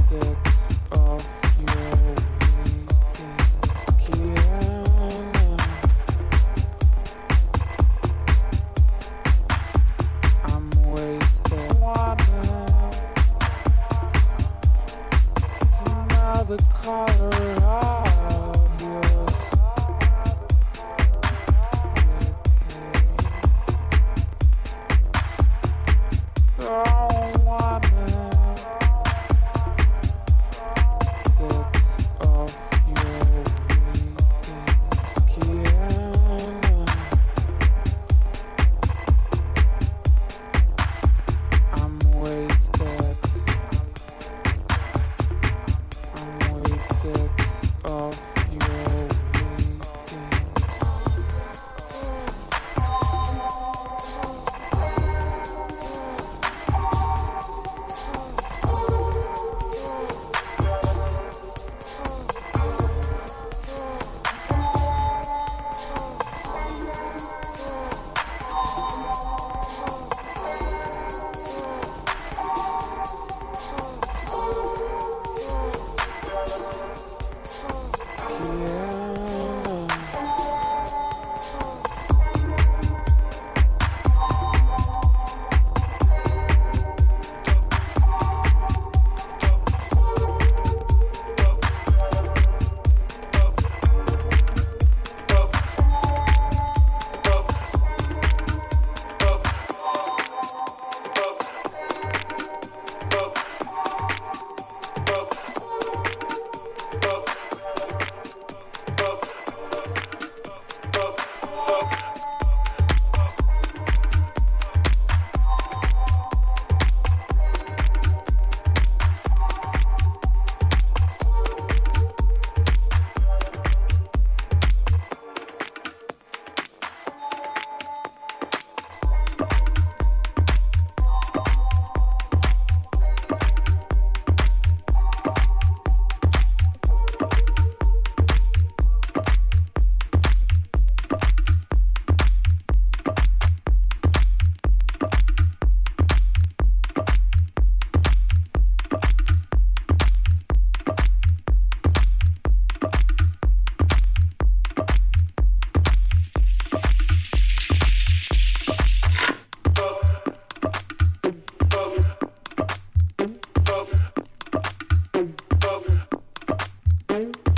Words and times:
Yeah. 0.00 0.51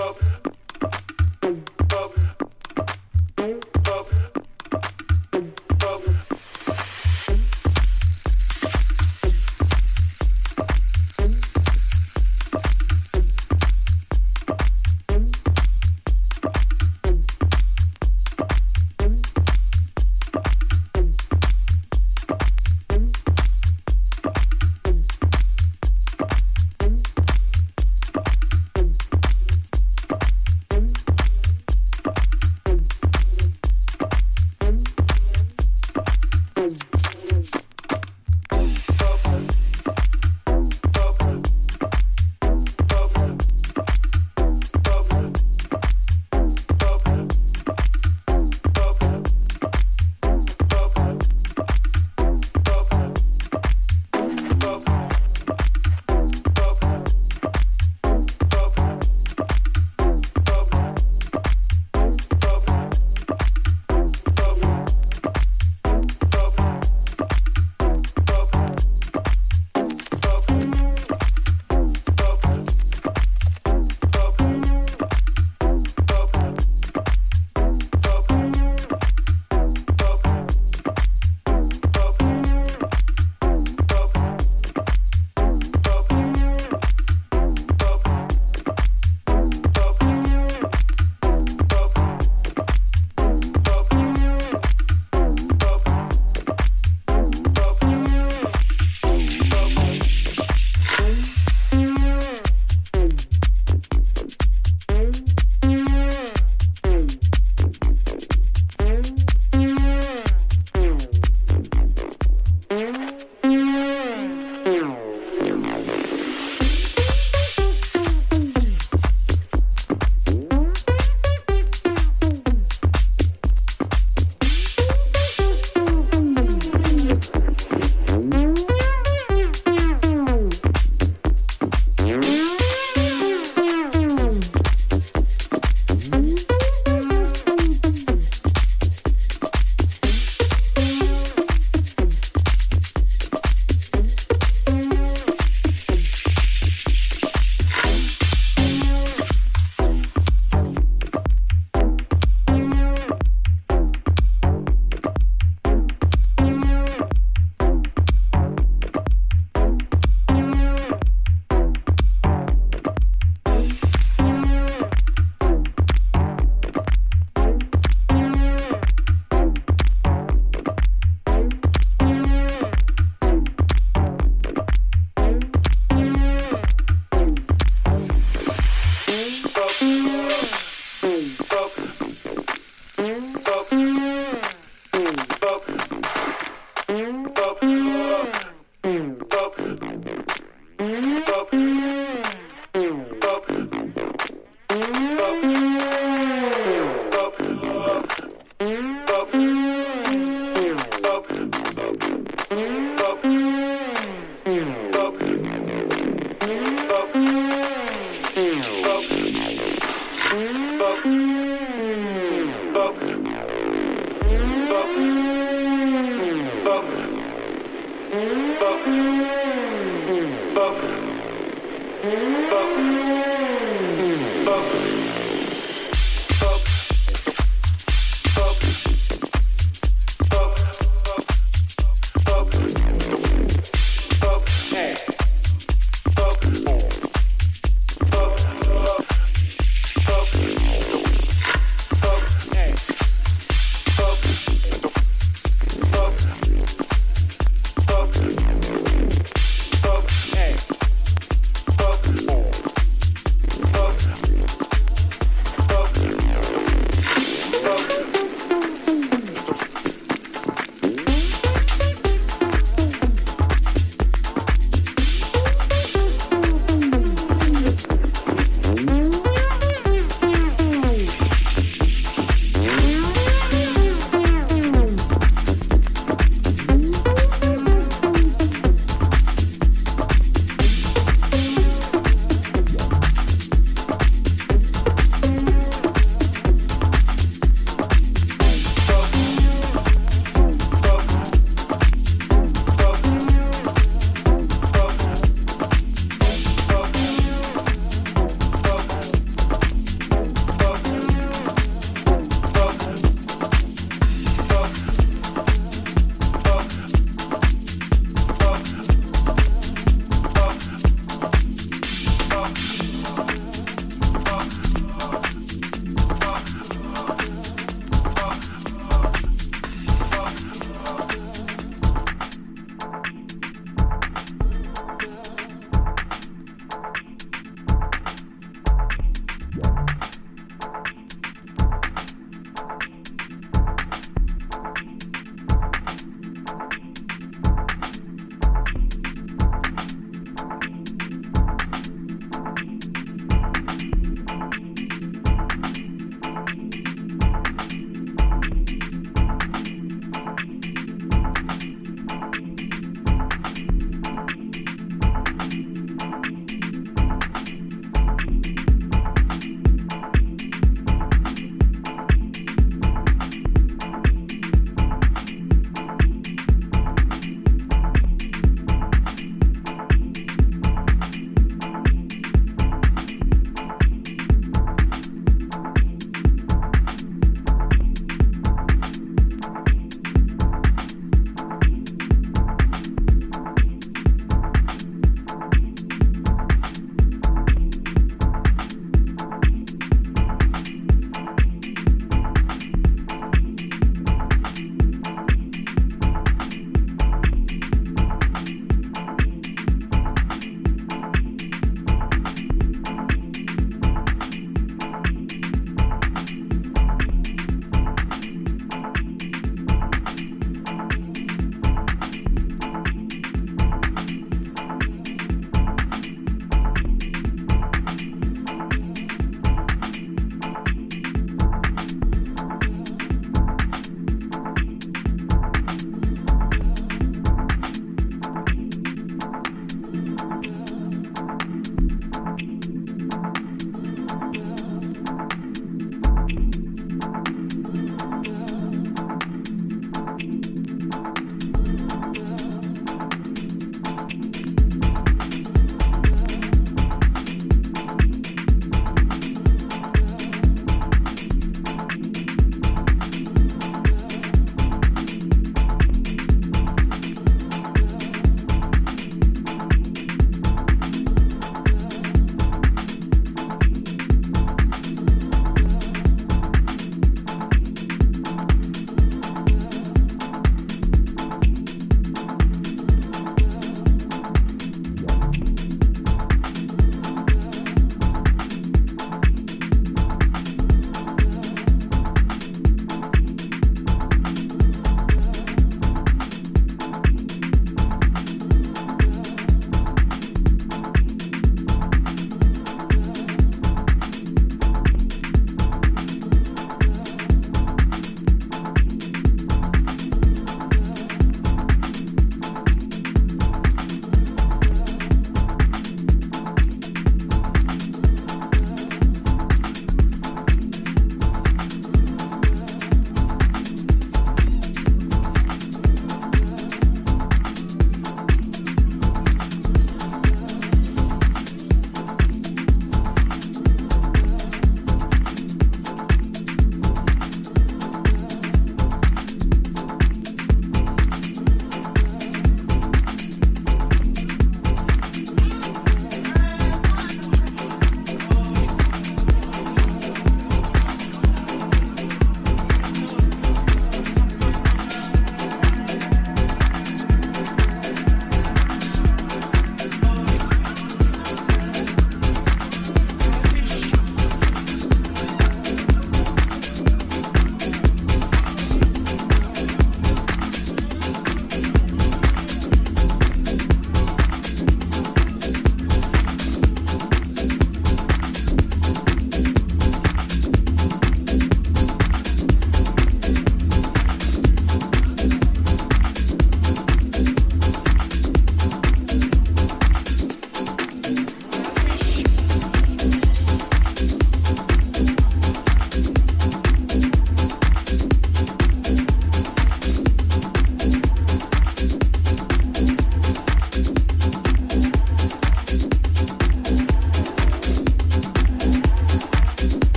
up. 0.00 0.49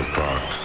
was 0.00 0.08
parked. 0.08 0.60